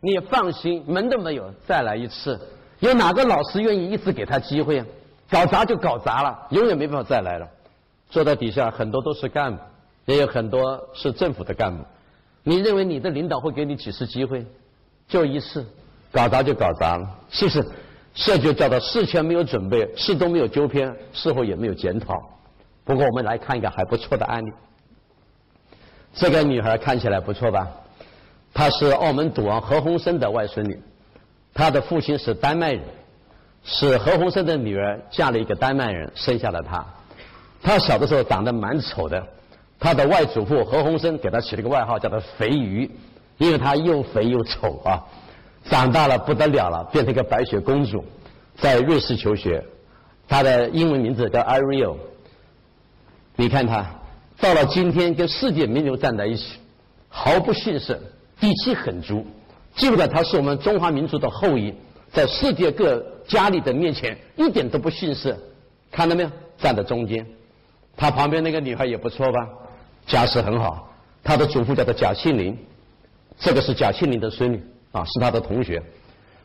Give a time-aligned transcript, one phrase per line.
[0.00, 2.40] 你放心，门都没有，再来一次。
[2.78, 4.86] 有哪个老师愿意一直给他机会啊？
[5.30, 7.46] 搞砸就搞砸了，永远没办法再来了。
[8.08, 9.62] 坐在底下很多都是干部，
[10.06, 11.84] 也有很多是政府的干部。
[12.42, 14.44] 你认为你的领导会给你几次机会？
[15.06, 15.64] 就一次，
[16.10, 17.64] 搞砸就搞砸了，是不是？
[18.12, 22.20] 这就叫做事前没有准备，事都没有纠偏，事后也没有检讨。
[22.82, 24.50] 不过我们来看一个还不错的案例。
[26.12, 27.68] 这个女孩看起来不错吧？
[28.52, 30.80] 她是澳门赌王何鸿燊的外孙女，
[31.54, 32.82] 她的父亲是丹麦人，
[33.64, 36.84] 是何鸿燊的女儿嫁了一个丹麦人，生下了她。
[37.62, 39.24] 她小的时候长得蛮丑的，
[39.78, 42.90] 她的外祖父何鸿燊给她起了个外号叫做“肥鱼”，
[43.38, 45.02] 因为她又肥又丑啊。
[45.68, 48.04] 长大了不得了了，变成一个白雪公主，
[48.56, 49.62] 在瑞士求学，
[50.26, 51.96] 她的英文名字叫 Ariel。
[53.36, 53.86] 你看她
[54.40, 56.58] 到了今天，跟世界名流站在一起，
[57.08, 58.00] 毫不逊色。
[58.40, 59.24] 底气很足，
[59.76, 61.74] 记不得他是我们中华民族的后裔，
[62.10, 65.38] 在世界各家里的面前一点都不逊色，
[65.90, 66.30] 看到没有？
[66.58, 67.26] 站在中间，
[67.96, 69.48] 他旁边那个女孩也不错吧？
[70.06, 72.56] 家世很好，他的祖父叫做贾庆林，
[73.38, 75.82] 这个是贾庆林的孙女啊，是他的同学。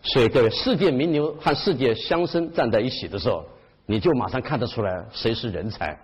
[0.04, 3.44] 所以各位，世界名流和世界乡绅站在一起的时候，
[3.86, 5.98] 你就马上看得出来谁是人才。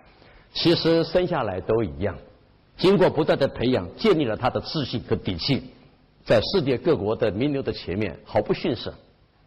[0.52, 2.14] 其实生下来都一样，
[2.76, 5.62] 经过不断的培养，建立了他的自信和底气。
[6.24, 8.92] 在世界各国的名流的前面毫不逊色，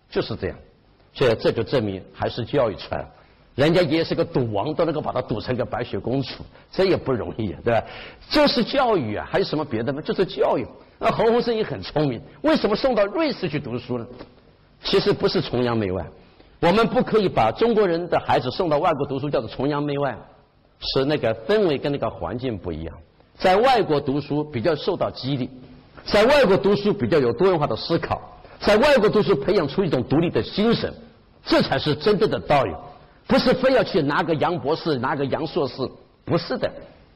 [0.10, 0.58] 就是这样，
[1.14, 3.10] 所以这就证明还是教育出来了
[3.56, 7.82] 人家也是个赌王，都能够把他赌成个白雪公主，这也不容易啊，对吧？
[8.30, 10.02] 就是教育啊，还有什么别的吗？
[10.02, 10.68] 就是教育。
[11.00, 14.06] 那侯鸿燊也很聪明，为什么送到瑞士去读书呢？
[14.84, 16.06] 其实不是崇洋媚外，
[16.60, 20.18] 我们不可以把中国人的孩子送到外国读书叫做崇洋媚外，
[20.80, 22.94] 是那个氛围跟那个环境不一样，
[23.36, 25.50] 在外国读书比较受到激励。
[26.06, 28.22] 在外国读书比较有多元化的思考，
[28.60, 30.94] 在外国读书培养出一种独立的精神，
[31.44, 32.72] 这才是真正的道理，
[33.26, 35.76] 不是非要去拿个杨博士、拿个杨硕士，
[36.24, 36.72] 不是的。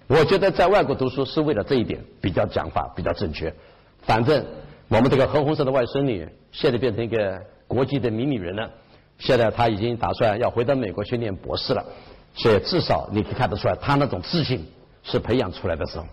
[0.08, 3.54] 我觉得在外国读书是为了这一点比较讲法比较正确。
[4.02, 4.44] 反正
[4.88, 8.72] 我们这个何鸿燊的外孙女现在变成一个国际的名女人了，
[9.20, 11.86] 现在她已经打算要回到美国去念博士了，
[12.34, 14.66] 所以至少你可以看得出来，她那种自信
[15.04, 16.06] 是培养出来的时候。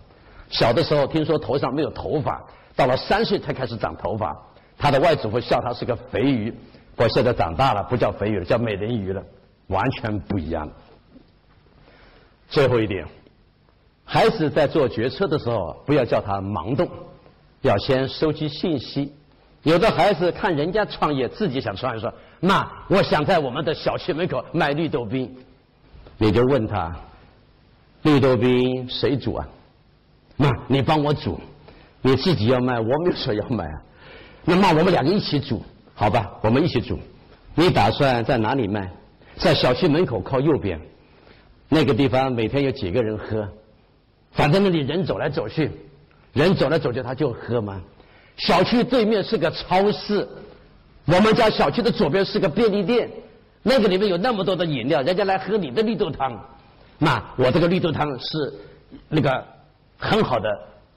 [0.51, 2.45] 小的时候听说头上没有头发。
[2.77, 4.37] 到了三岁才开始长头发，
[4.77, 6.51] 他的外祖父笑他是个肥鱼，
[6.95, 9.23] 不过现在长大了不叫肥鱼了，叫美人鱼了，
[9.67, 10.69] 完全不一样。
[12.47, 13.05] 最后一点，
[14.05, 16.87] 孩子在做决策的时候不要叫他盲动，
[17.61, 19.11] 要先收集信息。
[19.63, 25.35] 有的孩子看人家创业，自己想创业，说妈，我想在我们的小区门口卖绿豆冰，
[26.19, 26.95] 你就问他，
[28.03, 29.47] 绿豆冰谁煮啊？
[30.37, 31.39] 妈，你帮我煮。
[32.01, 33.81] 你自己要卖，我没有说要卖啊。
[34.45, 35.61] 那么我们两个一起煮，
[35.93, 36.31] 好吧？
[36.41, 36.97] 我们一起煮。
[37.55, 38.89] 你打算在哪里卖？
[39.35, 40.79] 在小区门口靠右边，
[41.69, 43.47] 那个地方每天有几个人喝？
[44.31, 45.71] 反正那里人走来走去，
[46.33, 47.81] 人走来走去他就喝嘛。
[48.37, 50.27] 小区对面是个超市，
[51.05, 53.09] 我们家小区的左边是个便利店，
[53.63, 56.39] 那个里面有那么多的饮料，人家来喝你的绿豆汤。
[56.99, 58.53] 那我这个绿豆汤是
[59.09, 59.43] 那个
[59.97, 60.49] 很好的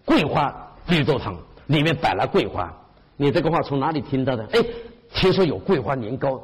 [0.04, 0.69] 桂花。
[0.90, 1.36] 绿豆汤
[1.68, 2.70] 里面摆了桂花，
[3.16, 4.44] 你这个话从哪里听到的？
[4.52, 4.60] 哎，
[5.14, 6.40] 听说有桂花年糕，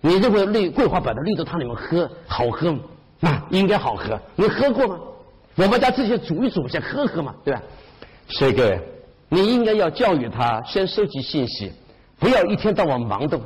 [0.00, 2.80] 你认为绿桂花摆在绿豆汤里面喝好喝吗？
[3.20, 4.98] 那应该好喝，你喝过吗？
[5.56, 7.62] 我们家自己煮一煮，先喝喝嘛，对吧？
[8.28, 8.80] 所以各位，
[9.28, 11.70] 你应该要教育他先收集信息，
[12.18, 13.40] 不要一天到晚盲动，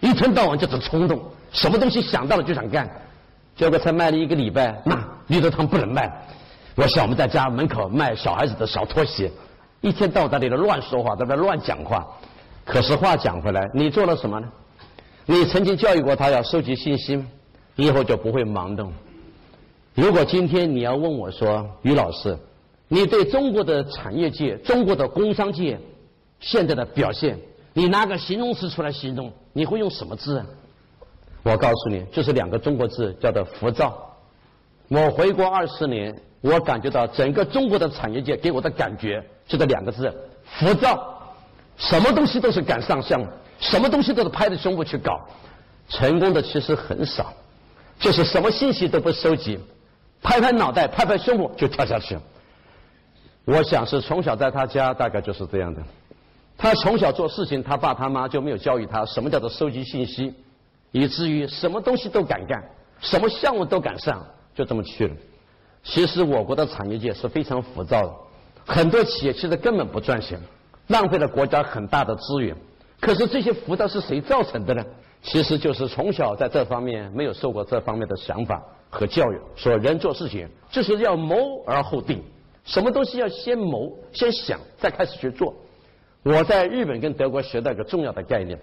[0.00, 1.20] 一天到晚就是冲动，
[1.52, 2.88] 什么东西想到了就想干。
[3.56, 6.10] 结果才卖了一个礼拜，那绿豆汤不能卖。
[6.76, 9.30] 我想我们在家门口卖小孩子的小拖鞋。
[9.80, 12.06] 一天到晚在里头乱说话，在那乱讲话。
[12.64, 14.48] 可是话讲回来，你做了什么呢？
[15.26, 17.24] 你曾经教育过他要收集信息，
[17.76, 18.92] 以后就不会盲动。
[19.94, 22.38] 如果今天你要问我说，于老师，
[22.88, 25.78] 你对中国的产业界、中国的工商界
[26.40, 27.38] 现在的表现，
[27.72, 30.46] 你拿个形容词出来形容，你会用什么字啊？
[31.42, 34.14] 我告诉你，就是两个中国字，叫做浮躁。
[34.88, 39.24] 我回国二十年，我感觉到整个中国的产业界给我的感觉。
[39.50, 40.14] 就这两个字，
[40.44, 41.20] 浮躁，
[41.76, 43.26] 什么东西都是赶上项目，
[43.58, 45.26] 什么东西都是拍着胸脯去搞，
[45.88, 47.32] 成功的其实很少，
[47.98, 49.58] 就是什么信息都不收集，
[50.22, 52.16] 拍拍脑袋，拍拍胸脯就跳下去。
[53.44, 55.82] 我想是从小在他家大概就是这样的，
[56.56, 60.32] 他从小做事情，他爸他妈就没有教育他什么叫做收集信息，
[60.92, 62.62] 以至于什么东西都敢干，
[63.00, 64.24] 什么项目都敢上，
[64.54, 65.16] 就这么去了。
[65.82, 68.12] 其实我国的产业界是非常浮躁的。
[68.70, 70.40] 很多企业其实根本不赚钱，
[70.86, 72.56] 浪费了国家很大的资源。
[73.00, 74.84] 可是这些浮躁是谁造成的呢？
[75.22, 82.22] 其实就是从小在这方面没有受过这方面的想法和教育，说人做事情就是要谋而后定，
[82.64, 85.52] 什么东西要先谋、先想，再开始去做。
[86.22, 88.56] 我在日本跟德国学到一个重要的概念，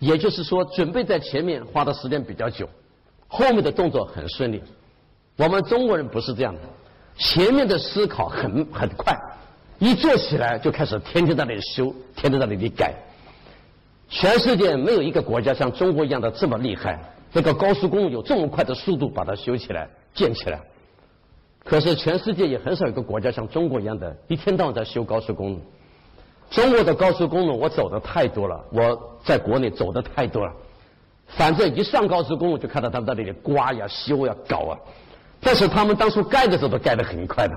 [0.00, 2.68] 也就是说，准备在前面花的时间比较久，
[3.26, 4.62] 后面的动作很顺利。
[5.38, 6.60] 我们中国人不是这样的，
[7.18, 9.18] 前面的思考很很快，
[9.78, 12.94] 一做起来就开始天天在那里修，天天在那里改。
[14.08, 16.98] 全世界没有一个国家像中国一样的这么厉害，
[17.32, 20.60] 这个高速公路有这么快的速度把它修起来、建起来。
[21.64, 25.60] 可是全世界也很少有个国家像中国一样的，一天到晚在修高速公路。
[26.48, 30.52] 中国的高速公路我走的太多了，我在国内走的太多了。
[31.26, 34.78] 反正一上高速公路就看到他们在那里刮呀、修呀、搞啊。
[35.40, 37.54] 但是他们当初盖的时候都盖得很快的，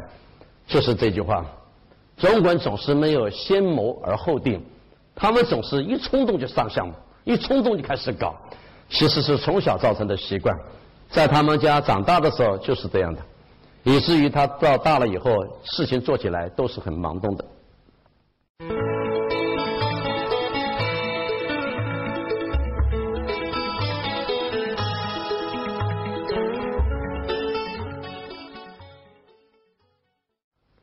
[0.67, 1.45] 就是这句话：
[2.17, 4.63] 中国人总是没有先谋而后定。
[5.15, 6.93] 他们总是一冲动就上项目，
[7.25, 8.33] 一冲动就开始搞，
[8.89, 10.57] 其实是从小造成的习惯，
[11.09, 13.21] 在他们家长大的时候就是这样的，
[13.83, 15.31] 以至于他到大了以后，
[15.63, 17.45] 事情做起来都是很忙动的。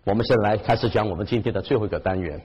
[0.06, 2.40] 我们现在来开始讲我们今天的最后一个单元。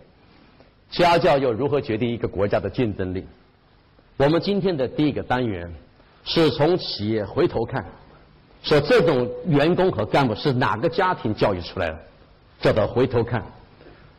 [0.90, 3.24] 家教又如何决定一个国家的竞争力？
[4.18, 5.72] 我们今天的第一个单元
[6.24, 7.86] 是从企业回头看，
[8.64, 12.00] 说这种员工和干部是哪个家庭教育出来的，
[12.62, 13.46] 叫做回头看。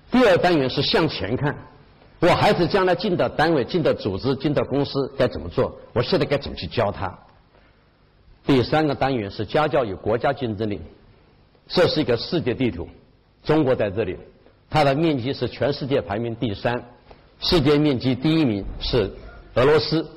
[0.09, 1.53] 第二单元是向前看，
[2.21, 5.77] 我孩子将来进到单位、进到组织、进到公司该怎么做？
[5.93, 7.13] 我现在该怎么去教他？
[8.47, 10.81] 第三个单元是家教与国家竞争力，
[11.67, 12.89] 这是一个世界地图，
[13.45, 14.17] 中国在这里。
[14.71, 16.83] 它的面积是全世界排名第三，
[17.41, 19.11] 世界面积第一名是
[19.55, 20.09] 俄罗斯，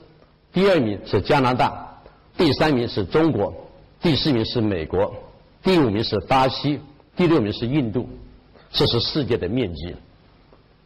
[0.53, 2.01] 第二名是加拿大，
[2.37, 3.53] 第三名是中国，
[4.01, 5.13] 第四名是美国，
[5.61, 6.79] 第五名是巴西，
[7.17, 8.07] 第六名是印度，
[8.71, 9.93] 这是世界的面积。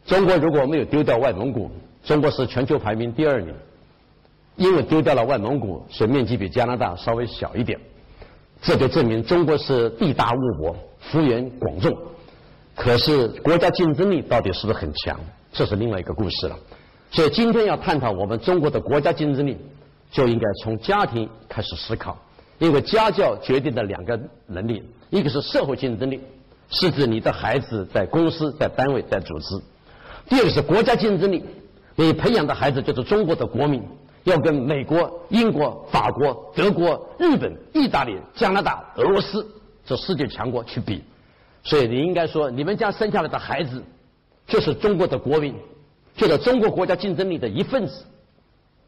[0.04, 1.70] 中国如果没有丢掉外蒙古，
[2.02, 3.54] 中国是全球排名第二名，
[4.56, 7.78] 因为丢掉了外蒙古，所以面积比加拿大稍微小一点，
[8.60, 11.96] 这就证明中国是地大物博，幅员广众。
[12.80, 15.20] 可是国家竞争力到底是不是很强？
[15.52, 16.56] 这是另外一个故事了。
[17.10, 19.54] 所以今天要探讨我们中国的国家竞争力，
[20.10, 22.16] 就应该从家庭开始思考。
[22.58, 26.22] 因为家教决定的两个能力，一个是社会竞争力，
[26.70, 29.58] 是指你的孩子在公司、在单位、在组织；
[30.26, 31.44] 第二个是国家竞争力，
[31.96, 33.82] 你培养的孩子就是中国的国民，
[34.24, 39.46] 要跟美国、英国、法国、德国、日本、意大利、加拿大、俄罗斯
[39.84, 41.04] 这世界强国去比。
[41.62, 43.82] 所以你应该说，你们家生下来的孩子
[44.46, 45.54] 就是中国的国民，
[46.16, 48.04] 就是中国国家竞争力的一份子。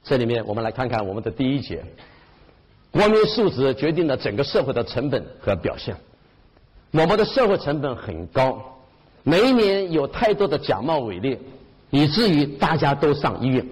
[0.02, 1.84] 这里面我们来看看我们的第一节：
[2.90, 5.94] 国民素质决定了整个社会的成本和表现。
[6.90, 8.60] 我们的社会成本很高，
[9.22, 11.38] 每一年有太多的假冒伪劣，
[11.90, 13.64] 以至于大家都上医院；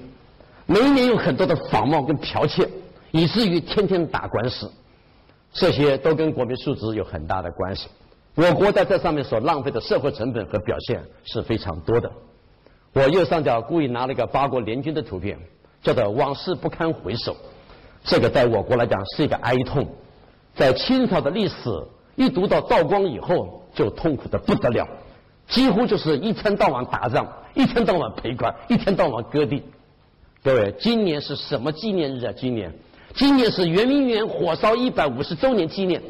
[0.67, 2.69] 每一年有很多的仿冒跟剽窃，
[3.11, 4.71] 以至于天天打官司。
[5.53, 7.89] 这些都跟国民素质有很大的关系。
[8.35, 12.11] 我国在这上面所浪费的社会成本和表现是非常多的。
[12.93, 15.39] 我右上角故意拿了一个八国联军的图片，
[15.83, 17.37] 叫做“往事不堪回首”。
[18.03, 19.87] 这个在我国来讲是一个哀痛。
[20.55, 21.55] 在清朝的历史
[22.17, 24.89] 一读到道光以后，就痛苦的不得了，
[25.49, 29.63] 几乎就是一天到晚打仗，一天到晚赔款，一天到晚割地。
[30.43, 32.33] 各位，今年是什么纪念日啊？
[32.37, 32.73] 今年，
[33.15, 36.03] 今年是圆明园火烧一百五十周年纪念。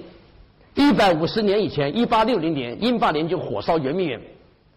[0.81, 4.19] 一百五十年以前，一八六零年，英法联军火烧圆明园，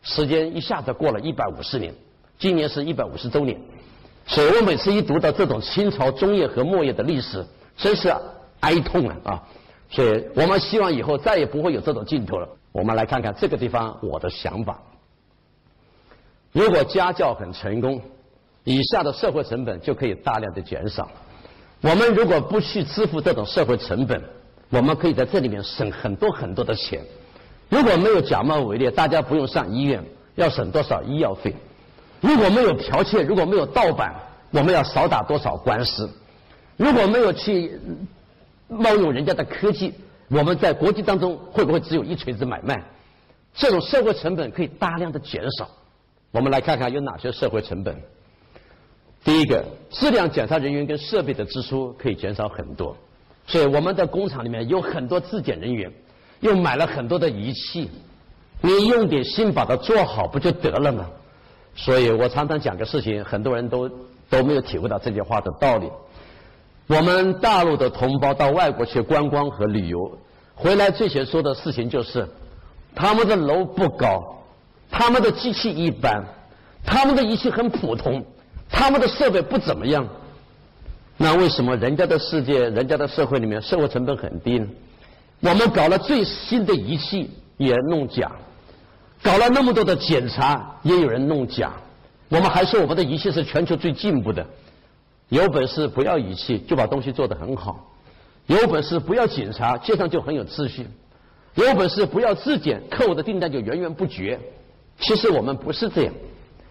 [0.02, 1.96] 时间一下子过了一百五十年，
[2.38, 3.58] 今年是一百五十周年，
[4.28, 7.46] 所以我每次一读到这种清朝中叶和末叶的历史，
[7.78, 8.14] 真是
[8.60, 9.44] 哀痛啊啊！
[9.90, 12.50] 所以我们希望以后再也不会有这种镜头了。
[12.74, 14.78] 我们来看看这个地方我的想法：
[16.52, 18.02] 如果家教很成功，
[18.66, 21.10] 以下的社会成本就可以大量的减少。
[21.80, 24.22] 我们如果不去支付这种社会成本，
[24.74, 27.00] 我们可以在这里面省很多很多的钱。
[27.70, 30.04] 如果没有假冒伪劣，大家不用上医院，
[30.34, 31.54] 要省多少医药费？
[32.22, 34.16] 如果没有剽窃，如果没有盗版，
[34.50, 36.10] 我们要少打多少官司？
[36.76, 37.80] 如果没有去
[38.68, 39.94] 冒用人家的科技，
[40.28, 42.84] 我们在国际当中会不会只有一锤子买卖？
[43.54, 45.70] 这种社会成本可以大量的减少。
[46.32, 47.96] 我们来看看有哪些社会成本。
[49.24, 52.98] 第一个，质量检查人员跟设备的支出可以减少很多。
[53.46, 55.92] 所以我们的工厂里面有很多质检人员，
[56.40, 57.90] 又买了很多的仪器，
[58.62, 61.06] 你用点心把它做好不就得了吗？
[61.76, 63.90] 所以我常常讲个事情，很多人都
[64.30, 65.90] 都没有体会到这句话的道理。
[66.88, 70.18] 我们大陆的同胞到外国去观光和旅游，
[70.54, 72.28] 回来最先说的事情就是，
[72.94, 74.42] 他们的楼不高，
[74.92, 76.24] 他们的机器一般，
[76.86, 78.24] 他们的仪器很普通，
[78.70, 80.08] 他们的设备不怎么样。
[81.18, 84.68] 那为什么人家的世界、人家的社会里面生活成本很低呢？
[85.42, 88.32] 我们搞了最新的仪器也弄假，
[89.22, 91.74] 搞了那么多的检查也有人弄假，
[92.30, 94.46] 我们还说我们的仪器是全球最进步的。
[95.30, 97.92] 有本事不要仪器就把东西做得很好，
[98.48, 100.88] 有本事不要检查街上就很有秩序，
[101.56, 104.40] 有本事不要质检客户的订单就源源不绝。
[105.00, 106.14] 其实我们不是这样，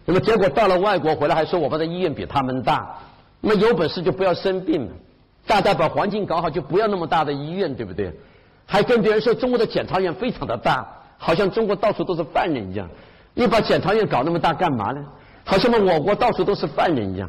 [0.04, 2.98] 那么结果到了外国回来还说我们的医院比他们大。
[3.42, 4.92] 那么有本事就不要生病了，
[5.46, 8.10] 大家把环境搞好就不要那么大的医院，对不对？
[8.64, 10.86] 还跟别人说中国的检察院非常的大，
[11.18, 12.88] 好像中国到处都是犯人一样。
[13.34, 15.04] 你把检察院搞那么大干嘛呢？
[15.44, 17.28] 好像我国到处都是犯人一样。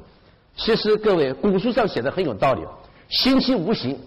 [0.55, 2.61] 其实各位古书上写的很有道理，
[3.09, 3.99] 心期无形。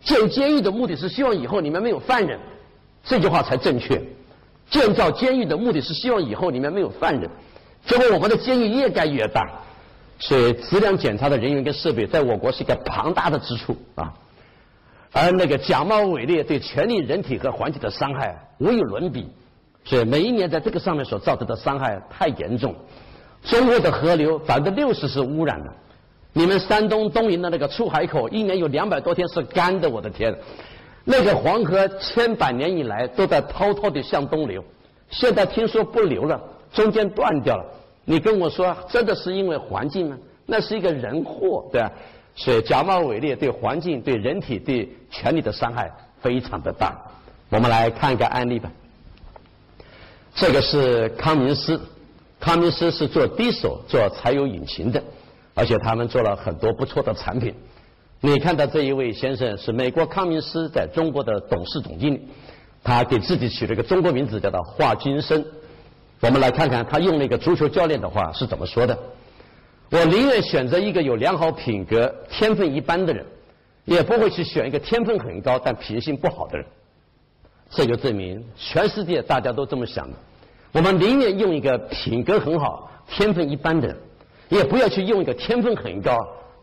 [0.00, 2.38] 建监狱的目的是希望以后里面没有犯人，
[3.02, 4.00] 这句话才正确。
[4.70, 7.28] 建造监狱的目的是希望以后里面没有犯人，
[7.86, 9.42] 结果我们的监狱越盖越大。
[10.18, 14.12] 所以质量检查的人员跟设备在我国是一个庞大的支出啊，
[15.12, 19.28] 而那个假冒伪劣对权利、人体和环境的伤害无与伦比，
[19.84, 22.74] 所以每一年在这个上面所造成的伤害太严重。
[23.44, 25.72] 中国的河流百分之六十是污染的，
[26.32, 30.36] 你们山东东营的那个出海口一年有两百多天是干的，我的天！
[31.04, 34.62] 那个黄河千百年以来都在滔滔的向东流，
[35.10, 37.64] 现在听说不流了，中间断掉了。
[38.10, 40.16] 你跟我说，真的是因为环境吗？
[40.46, 41.92] 那是一个人祸，对吧？
[42.34, 46.96] 所以假冒伪劣对环境、对人体、对权利的伤害非常的大。
[47.50, 48.72] 我们来看一个案例吧。
[50.34, 51.78] 这个是康明斯，
[52.40, 55.02] 康明斯是做低手、做柴油引擎的，
[55.52, 57.54] 而且他们做了很多不错的产品。
[58.22, 62.26] 你看到这一位先生是美国康明斯在中国的董事总经理，
[62.82, 65.44] 他给自己取了一个中国名字，叫做华金生。
[66.20, 68.98] 我们来看看他用那个足球教练的话是怎么说的
[69.90, 73.24] ：“我宁愿选择一个有良好品格、天分一般的人，
[73.84, 76.66] 也不会去选一个天分很高但品性不好的人。”
[77.70, 80.16] 这就证明全世界大家都这么想的。
[80.72, 83.96] 我们宁愿用一个品格很好、天分一般的人，
[84.48, 86.16] 也不要去用一个天分很高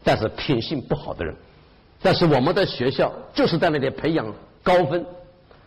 [0.03, 1.33] 但是品性不好的人。
[2.01, 4.25] 但是我们的学校就是在那里培养
[4.62, 5.05] 高分，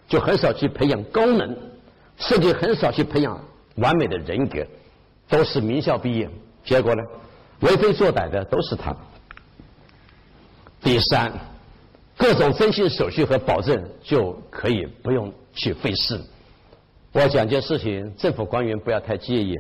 [0.06, 1.56] 就很少去培养高能，
[2.18, 3.40] 甚至很少去培养。
[3.78, 4.66] 完美的人格，
[5.28, 6.28] 都是名校毕业，
[6.64, 7.02] 结果呢，
[7.60, 8.94] 为非作歹的都是他。
[10.80, 11.32] 第三，
[12.16, 16.20] 各种征信手续和保证就可以不用去费事。
[17.12, 19.56] 我讲件事情，政府官员不要太介意。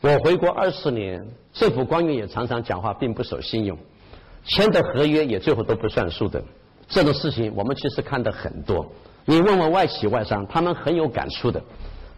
[0.00, 3.76] 我回国二十年，政府官员也常常讲话并不守信用，
[4.44, 6.42] 签的合约也最后都不算数的。
[6.88, 8.86] 这种事情我们其实看的很多。
[9.24, 11.62] 你问问外企外商，他们很有感触的。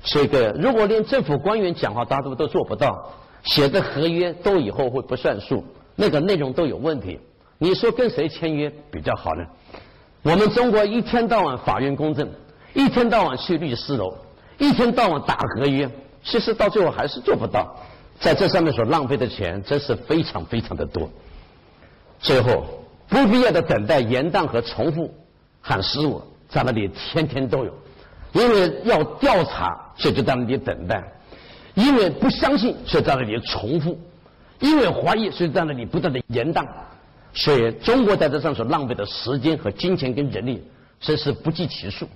[0.02, 3.12] 所以，个如果连政府官员讲话，大多都做不到，
[3.45, 5.64] 写的合约都以后会不算数，
[5.95, 7.21] 那个内容都有问题。
[7.59, 9.45] 你说跟谁签约比较好呢？
[10.23, 12.28] 我们中国一天到晚法院公证，
[12.73, 14.14] 一天到晚去律师楼，
[14.59, 15.88] 一天到晚打合约，
[16.25, 17.76] 其实到最后还是做不到。
[18.19, 21.11] 在这上面所浪费的钱，真是非常非常的多。
[22.21, 22.64] 最后，
[23.09, 25.12] 不必要的等待、延宕和重复，
[25.61, 27.75] 喊失误，在那里天天都有。
[28.33, 31.03] 因为要调查，所以就在那里等待；
[31.75, 33.93] 因为不相信，所以在那里重复；
[34.61, 36.67] 因为怀疑，所以在那里不断的延宕。
[37.33, 40.63] 所以中国在这上所浪费的时间和金钱跟人力，
[41.01, 42.09] 真是不计其数。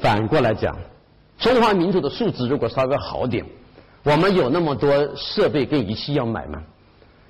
[0.00, 0.76] 反过来讲，
[1.38, 3.44] 中华民族的素质如果稍微好点，
[4.02, 6.62] 我们有那么多设备跟仪器要买吗？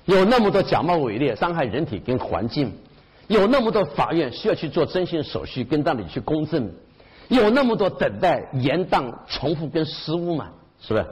[0.05, 2.71] 有那么多假冒伪劣伤害人体跟环境？
[3.27, 6.71] 有那么多法院需要去做征信手续跟那里去公证？
[7.29, 11.05] 有那么多等待、延宕、重复跟失误嘛，是不是？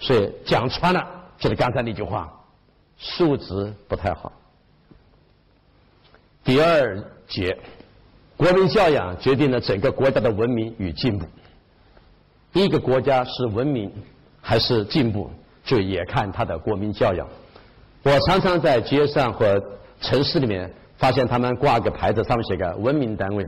[0.00, 1.06] 所以讲穿了，
[1.38, 2.32] 就是刚才那句话，
[2.96, 4.32] 素质不太好。
[6.44, 7.58] 第二节，
[8.36, 11.26] 国民教养决定了整个国家的文明与进步。
[12.54, 13.92] 一个国家是文明
[14.40, 15.30] 还是进步，
[15.64, 17.28] 就也看它的国民教养。
[18.02, 19.62] 我常常在街上和
[20.00, 23.44] 城市里面发现他们挂个牌子，上面写个文明单位。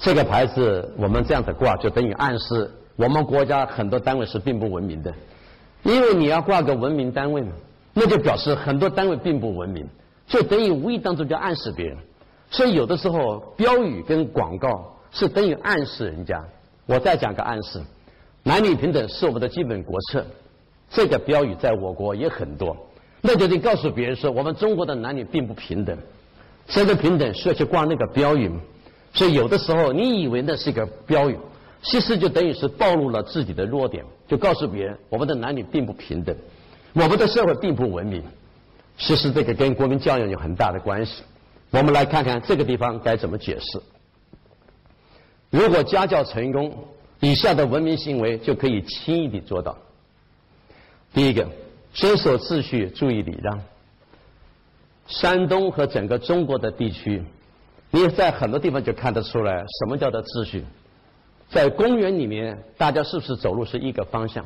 [0.00, 5.12] 这个牌子我们这样子挂，就等于暗示我们国家很多单位是并不文明的。
[5.82, 7.52] 因为你要挂个文明单位嘛，
[7.94, 9.86] 那就表示很多单位并不文明，
[10.26, 11.96] 就等于无意当中就暗示别人。
[12.50, 16.42] 所以有的时候标语跟广告是等于暗示人家。
[16.86, 17.80] 我再讲个暗示：
[18.42, 20.24] 男女平等是我们的基本国策，
[20.90, 22.76] 这个标语在我国也很多，
[23.20, 25.96] 那就得告诉别人说，我们中国的男女并不平等。
[26.66, 28.60] 这个平等需要去挂那个标语吗？
[29.14, 31.38] 所以有的时候你以为那是一个标语，
[31.82, 36.36] 其实就等于是暴露了自己的弱点，就告诉别人我们的男女并不平等，
[36.92, 38.22] 我们的社会并不文明。
[38.96, 41.22] 其实这个跟国民教育有很大的关系。
[41.70, 43.80] 我们来看看这个地方该怎么解释。
[45.50, 46.76] 如果家教成功，
[47.20, 49.76] 以下的文明行为就可以轻易地做到。
[51.14, 51.48] 第一个，
[51.94, 53.60] 遵守秩序，注意礼让。
[55.06, 57.22] 山东和整个中国的地区，
[57.90, 60.64] 你在很多地方就看得出来什么叫做秩序。
[61.50, 64.44] 在公园里面，大家是不是走路是一个方向？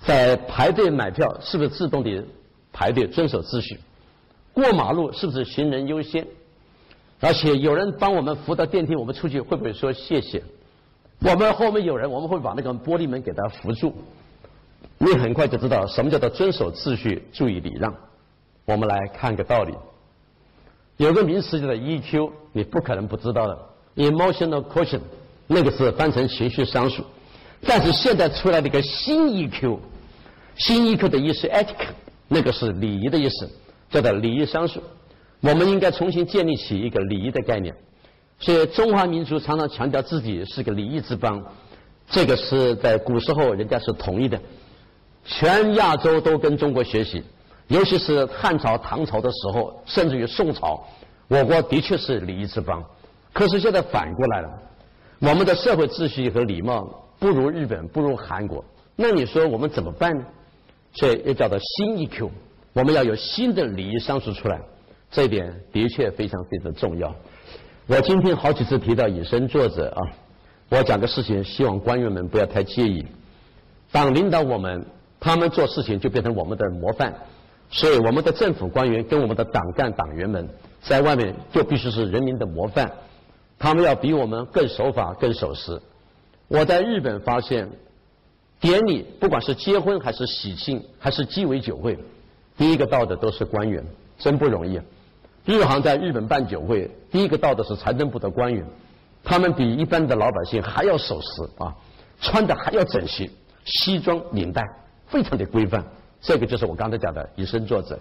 [0.00, 2.24] 在排队买票，是不是自动的
[2.72, 3.80] 排队遵守秩序？
[4.52, 6.24] 过马路是不是行人优先？
[7.20, 10.40] 而且有人帮我们扶到电梯，我们出去会不会说谢谢？
[11.20, 13.92] 我们后面有人，我们会把那个玻璃门给他扶住。
[14.98, 17.92] 你很快就知道什么叫做遵守秩序，注意礼让。
[18.64, 19.74] 我们来看个道理，
[20.98, 23.58] 有个名词叫做 EQ，你不可能不知道的
[23.96, 25.00] ，emotional quotient，
[25.46, 27.02] 那个是翻成情绪商数。
[27.66, 29.78] 但是现在出来的一个新 EQ，
[30.56, 31.88] 新 EQ 的意思 ethic，
[32.26, 33.48] 那个是礼仪的意思，
[33.90, 34.82] 叫做礼仪商数。
[35.40, 37.74] 我们应该重新建立起一个礼仪的概念。
[38.40, 41.40] 所以中华民族常常强调自己是个礼仪之邦，
[42.10, 44.40] 这个是在古时候人家是同意的，
[45.24, 47.22] 全亚洲都跟中国学习。
[47.68, 50.82] 尤其是汉朝、唐朝的时候，甚至于宋朝，
[51.28, 52.82] 我国的确是礼仪之邦。
[53.32, 54.48] 可是现在反过来了，
[55.20, 58.64] 我们的社会秩序和礼貌不如日本，不如韩国。
[58.96, 60.24] 那你说我们怎么办呢？
[60.94, 62.30] 所以又叫做新 EQ，
[62.72, 64.58] 我们要有新的礼仪商数出来。
[65.10, 67.14] 这一点的确非常非常重要。
[67.86, 70.02] 我今天好几次提到以身作则啊，
[70.70, 73.06] 我讲个事情，希望官员们不要太介意。
[73.92, 74.84] 党领导我们，
[75.20, 77.14] 他们做事情就变成我们的模范。
[77.70, 80.48] 所以，我们的政府官员跟我们的党干党员们，
[80.80, 82.90] 在外面就必须是人民的模范，
[83.58, 85.80] 他们要比我们更守法、更守时。
[86.48, 87.68] 我在日本发现，
[88.58, 91.98] 典礼不管是结婚还是喜庆还是鸡尾酒会，
[92.56, 93.84] 第一个到的都是官员，
[94.18, 94.80] 真不容易。
[95.44, 98.64] 日航在日本办酒会，第一个到的是财政部的官员，
[99.22, 101.28] 他们比一般的老百姓还要守时
[101.58, 101.74] 啊，
[102.18, 103.30] 穿的还要整齐，
[103.64, 104.62] 西装领带
[105.06, 105.84] 非常的规范。
[106.20, 107.98] 这个就是我刚才讲的以身作则，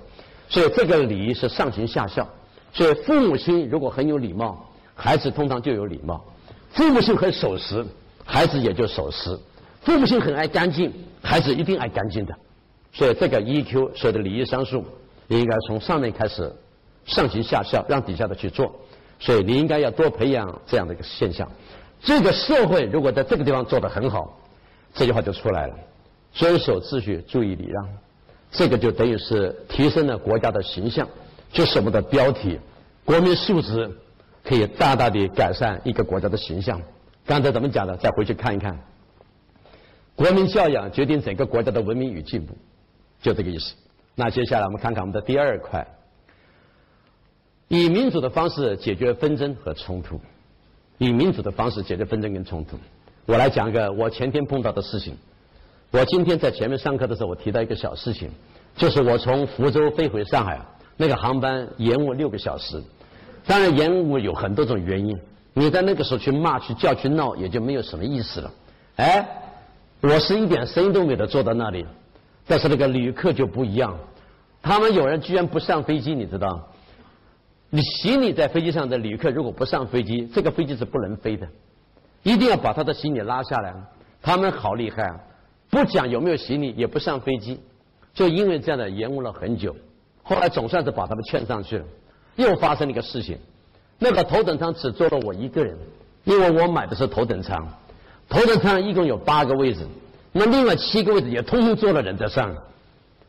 [0.49, 2.27] 所以这个礼仪是上行下效。
[2.73, 6.19] 所以父母亲如果很有礼貌，孩子通常就有礼貌；
[6.71, 7.86] 父母亲很守时，
[8.25, 9.38] 孩子也就守时；
[9.82, 12.36] 父母亲很爱干净，孩子一定爱干净的。
[12.91, 14.84] 所以这个 EQ 所有的礼仪商数，
[15.27, 16.51] 应该从上面开始
[17.06, 18.73] 上行下效，让底下的去做。
[19.19, 21.49] 所以你应该要多培养这样的一个现象。
[22.01, 24.38] 这个社会如果在这个地方做得很好，
[24.93, 25.75] 这句话就出来了：
[26.34, 27.88] 遵守秩序，注意礼让。
[28.51, 31.07] 这个就等于是提升了国家的形象，
[31.51, 32.60] 就是我们的标题，
[33.03, 33.91] 国民素质
[34.43, 36.81] 可以大大的改善一个国家的形象。
[37.25, 37.95] 刚才怎么讲的？
[37.97, 38.79] 再回去看一看，
[40.15, 42.57] 国民教养决定整个国家的文明与进步，
[43.21, 43.75] 就这个意思。
[44.15, 45.86] 那接下来我们看看我们的第二块，
[47.67, 50.21] 以民主的方式解决纷争和冲突，
[50.97, 52.79] 以民主的方式解决纷争跟冲突。
[53.25, 55.17] 我来讲一个我前天碰到的事情。
[55.89, 58.30] 我今天在前面上课的时候，我提到一个小事情，
[58.76, 60.60] 就是我从福州飞回上海，
[60.97, 62.84] 那个航班延误六个小时。
[63.45, 65.17] 当然延误有很多种原因，
[65.54, 68.52] 你在那个时候去骂、去叫、去闹，也就没有什么意思了。
[68.97, 69.26] 哎，
[70.02, 71.86] 我是一点声音都没有坐到那里，
[72.45, 73.97] 但是那个旅客就不一样，
[74.62, 76.67] 他们有人居然不上飞机，你知道？
[77.69, 81.47] 你行李在飞机上的旅客如果不上飞机，这个飞机是不能飞的，
[82.23, 83.73] 一定要把他的行李拉下来。
[84.21, 85.19] 他们好厉害啊！
[85.77, 87.59] 不讲有没有行李，也不上飞机，
[88.11, 89.75] 就因为这样的延误了很久。
[90.23, 91.85] 后来总算是把他们劝上去了。
[92.35, 93.37] 又发生了一个事情，
[93.99, 95.77] 那个头等舱只坐了我一个人，
[96.23, 97.67] 因为我买的是头等舱。
[98.27, 99.85] 头等舱一共有八个位置，
[100.31, 102.55] 那另外七个位置也通通坐了人在上。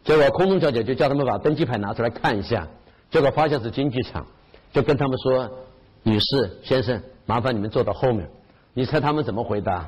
[0.02, 2.66] 结果空中小姐就叫他们把登机牌拿出来看一下，
[3.10, 4.24] 结果发现是经济舱，
[4.72, 5.50] 就跟他们说
[6.02, 8.26] ：“女士、先生，麻烦你们坐到后面。”
[8.72, 9.86] 你猜他们怎么回答？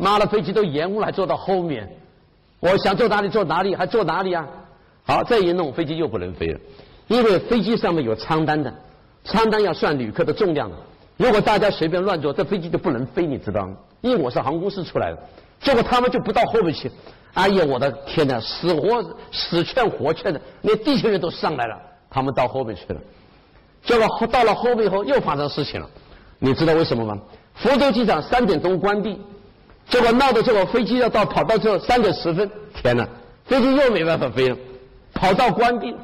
[0.00, 1.88] 妈的，飞机都延误了，还坐到后面。
[2.60, 4.46] 我想坐哪里坐哪里，还坐哪里啊？
[5.04, 6.60] 好，再一弄，飞机又不能飞了，
[7.08, 8.72] 因为飞机上面有舱单的，
[9.24, 10.76] 舱单要算旅客的重量的。
[11.16, 13.76] 如果大家随便乱坐，这飞机就不能飞，你知道吗？
[14.00, 15.18] 因为我是航空公司出来的，
[15.60, 16.88] 结果他们就不到后面去。
[17.34, 21.76] 哎呀，我的天哪，死活死劝活劝的，连地球人都上来了，
[22.08, 23.00] 他们到后面去了。
[23.84, 25.90] 结果到了后面以后，又发生事情了。
[26.38, 27.18] 你知道为什么吗？
[27.54, 29.20] 福州机场三点钟关闭。
[29.88, 33.08] 结果闹的这个飞机要到跑到这三点十分，天哪！
[33.46, 34.56] 飞机又没办法飞了，
[35.14, 35.94] 跑道关闭，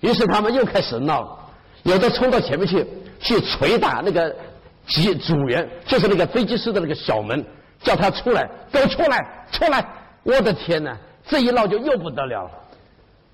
[0.00, 1.38] 于是他们又开始闹了，
[1.82, 2.86] 有的冲到前面去
[3.18, 4.34] 去捶打那个
[4.86, 7.44] 机组员，就是那个飞机师的那个小门，
[7.82, 9.84] 叫他出来，给我出来，出来！
[10.22, 12.50] 我的天哪，这一闹就又不得了了。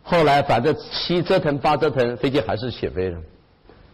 [0.03, 3.19] 后来反正七折腾八折腾，飞机还是起飞了。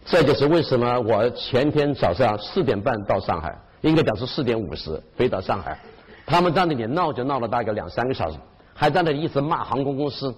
[0.05, 5.77] 这就是为什么我前天早上四点半到上海，应该讲是四点五十飞到上海，
[6.25, 8.37] 他们在那里闹就闹了大概两三个小时。
[8.77, 10.35] 还在那里一直骂航空公司，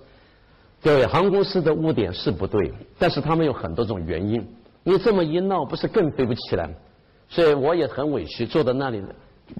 [0.79, 4.47] 对，航空公司的污点是不对，但是他们有很多种原因。
[4.83, 6.69] 你这么一闹，不是更飞不起来？
[7.27, 9.03] 所以我也很委屈，坐在那里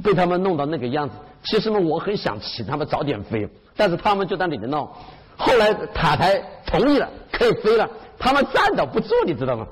[0.04, 1.16] 被他们弄到那个样子。
[1.44, 4.96] 其实嘛，我很想请他们早点飞，但是他们就在那里闹。
[5.36, 9.66] 后来塔台同意了，可以飞了，他们站着不坐，你知道吗？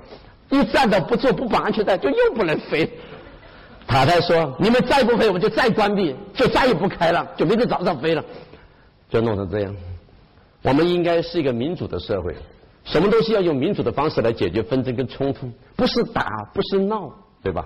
[0.50, 2.92] 一站着不坐，不绑安全带，就又不能飞。
[3.88, 8.24] 塔台说：“你们再不飞，我们就再关闭，就再也不开了，就明天早上飞了。”
[9.10, 9.76] 就弄成这样，
[10.64, 12.36] 我们应该是一个民主的社会，
[12.84, 17.66] 什么东西要用民主的方式来解决纷争跟冲突，不是打，不是闹，对吧？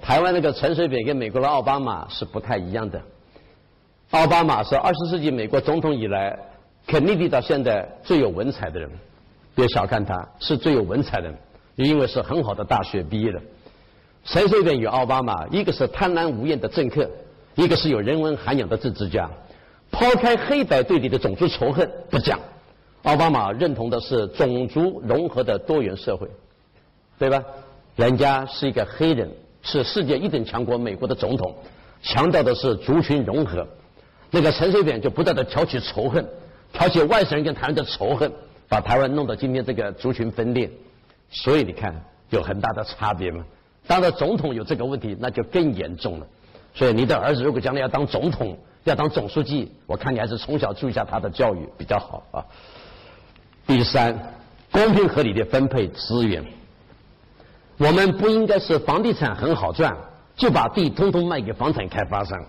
[0.00, 3.00] 台湾那个陈水扁跟美国的奥巴马是不太一样的，
[4.10, 6.38] 奥巴马是二十世纪美国总统以来
[6.86, 8.90] 肯尼迪到现在最有文采的人，
[9.54, 11.38] 别小看他，是最有文采的人，
[11.76, 13.40] 因为是很好的大学毕业的。
[14.24, 17.08] 陈水扁与奥巴马，一个是贪婪无厌的政客。
[17.56, 19.30] 一个是有人文涵养的政治家，
[19.92, 22.40] 抛开黑白对立的种族仇恨不讲，
[23.04, 26.28] 奥巴马认同的是种族融合的多元社会，
[27.16, 27.44] 对吧？
[27.94, 29.30] 人家是一个黑人，
[29.62, 31.54] 是世界一等强国美国的总统，
[32.02, 33.64] 强调的是族群融合。
[34.32, 36.26] 那个陈水扁就不断的挑起仇恨，
[36.72, 38.32] 挑起外省人跟台湾的仇恨，
[38.68, 40.68] 把台湾弄到今天这个族群分裂。
[41.30, 41.94] 所以你看
[42.30, 43.44] 有很大的差别嘛。
[43.86, 46.26] 当了总统有这个问题，那就更严重了。
[46.74, 52.44] 所以你的儿子如果将来要当总统，要当总书记，我看你还是从小注意一下他的教育比较好啊。
[53.66, 54.34] 第三，
[54.70, 56.44] 公平合理的分配资源。
[57.76, 59.96] 我们不应该是房地产很好赚，
[60.36, 62.44] 就把地通通卖给房产开发商。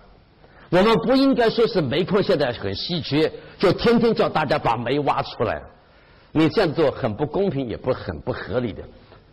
[0.69, 5.61] 我们不应该说是煤矿现在很稀缺，就天天叫大家把煤挖出来。
[6.31, 8.81] 你这样做很不公平，也不很不合理的。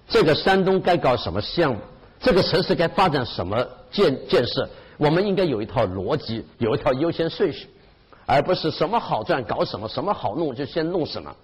[0.07, 1.79] 这个山东该搞什么项目？
[2.23, 4.69] 这个城市该发展什么建建设？
[4.97, 7.67] 我们应该有一套逻辑，有一套优先顺序，
[8.25, 11.35] 而不是什么好赚搞什么，什么好弄就先弄什么，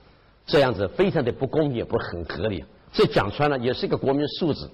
[0.47, 2.64] 这样子非常的不公，也不很合理。
[2.93, 4.69] 这讲穿了也是一个国民素质。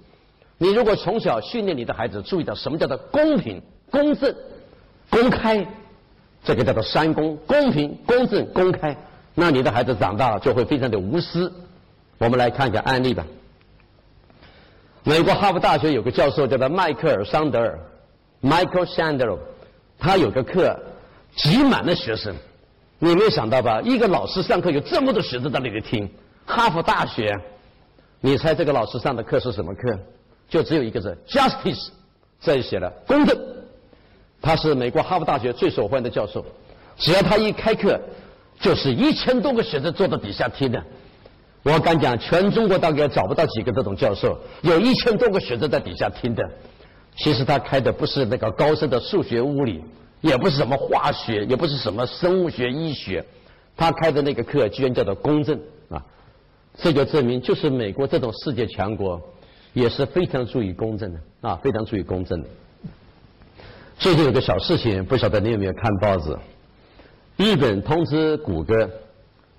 [0.59, 4.35] 你如果从小训练你的孩子注意到什么叫做公平、公正、
[5.09, 5.67] 公开，
[6.45, 8.95] 这个叫做三公：公平、公正、公开，
[9.35, 11.51] 那你的孩子长大了就会非常的无私。
[12.19, 13.27] 我们来看一个案例吧。
[15.07, 17.79] 美国哈佛大学有个教授叫做迈克尔·桑德尔。
[18.43, 19.39] Michael Sandler，
[19.99, 20.75] 他有个课
[21.37, 22.35] 挤满了学生，
[22.99, 23.83] 你没想到吧？
[23.83, 26.09] 一个老师上课有这么多学生在那里听。
[26.47, 27.39] 哈佛大学，
[28.21, 29.99] 你猜这个老师上的课是什么课？
[30.49, 31.89] 就只有一个字：justice。
[32.41, 33.39] 这里写了公正。
[34.41, 36.45] 他是美国哈佛大学最受欢迎的教授，
[36.97, 38.01] 只要他一开课，
[38.59, 40.83] 就是一千多个学生坐在底下听的。
[41.65, 46.43] 我敢讲，全中国大概找不到几个这种教授，有一千多个学生在底下听的。
[47.17, 49.83] 其实他开的不是那个高深的数学、物理，
[50.21, 53.25] 也不是什么化学，也不是什么生物学、医学，
[53.77, 56.05] 他开的那个课居然叫做公正啊！
[56.77, 59.19] 这就证明，就是美国这种世界强国，
[59.73, 62.49] 也是非常注意公正的啊，非常注意公正的。
[63.97, 66.37] 最近有个小事情，不晓得你有没有看报纸？
[67.37, 68.91] 日本通知谷歌，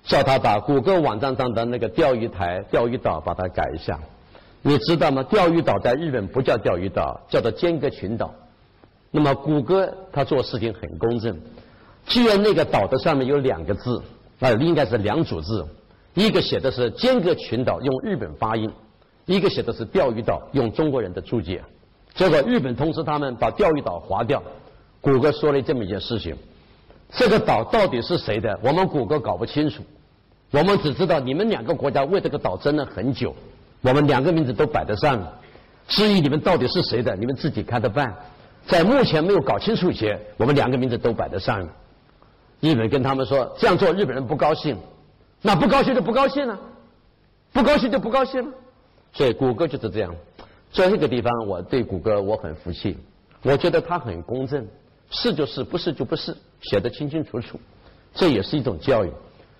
[0.06, 3.98] 叫他把谷歌网站上的那个钓鱼台、钓鱼岛把它改一下。
[4.62, 5.22] 你知道吗？
[5.24, 8.32] 钓鱼岛在日本不叫钓鱼岛，叫做尖阁群岛。
[9.10, 11.38] 那么谷歌他做事情很公正，
[12.06, 14.02] 既然那个岛的上面有两个字，
[14.38, 15.66] 那应该是两组字，
[16.14, 18.70] 一个写的是尖阁群岛用日本发音，
[19.24, 21.62] 一个写的是钓鱼岛用中国人的注解。
[22.14, 24.42] 结果日本通知他们把钓鱼岛划掉。
[25.00, 26.36] 谷歌说了这么一件事情：
[27.10, 28.58] 这个岛到底是谁的？
[28.62, 29.82] 我们谷歌搞不清楚，
[30.56, 33.36] 我们只知道你们两个国家为这个岛争了很久。
[33.82, 35.38] 我们两个名字都摆得上了，
[35.86, 38.16] 至于你们到底是谁的，你们自己看着办。
[38.66, 41.68] 在目前没有搞清楚以前，我们两个名字都摆得上了。
[42.60, 44.78] 日本跟他们说这样做日本人不高兴，
[45.42, 46.58] 那不高兴就不高兴了，
[47.52, 48.50] 不高兴就不高兴了。
[49.12, 50.16] 所以谷歌就是这样。
[50.72, 52.96] 这个地方我对谷歌我很服气，
[53.42, 54.66] 我觉得它很公正，
[55.10, 57.60] 是就是，不是就不是，写得清清楚楚。
[58.14, 59.12] 这也是一种教育。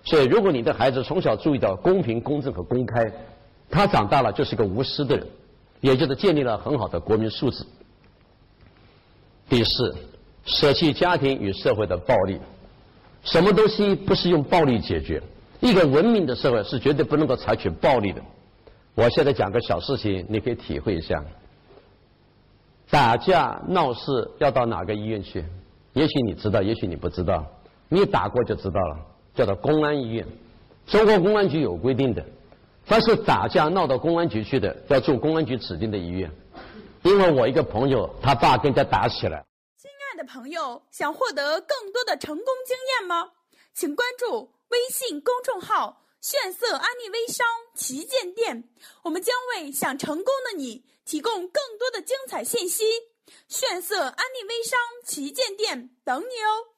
[0.07, 3.11] 所以如果你的孩子从小注意到公平、公正和公开。
[3.69, 5.27] 他长大了就是个无私的人，
[5.81, 7.65] 也就是建立了很好的国民素质。
[9.49, 9.93] 第四，
[10.45, 12.39] 舍弃家庭与社会的暴力。
[13.23, 15.21] 什么东西不是用暴力解决？
[15.59, 18.21] 一个文明的社会是绝对不能够采取暴力的。
[18.95, 21.21] 我现在讲个小事情，你可以体会一下。
[22.89, 25.43] 打架闹事要到哪个医院去？
[25.91, 27.45] 也许你知道，也许你不知道。
[27.89, 28.97] 你打过就知道了，
[29.37, 30.25] 叫做公安医院。
[30.87, 32.25] 中国公安局有规定的，
[32.85, 36.31] 凡是打架闹到公安局去的，要住公安局指定的医院。
[37.03, 39.45] 因为我一个朋友，他爸跟他打起来。
[39.77, 43.29] 亲爱的朋友，想获得更多的成功经验吗？
[43.73, 47.45] 请关注微信公众号“炫色安利微商
[47.75, 48.63] 旗舰店”，
[49.03, 52.83] 我们将为想成功的你提供更多的精彩信息。
[53.47, 56.76] 炫色安利微商旗舰店等你哦。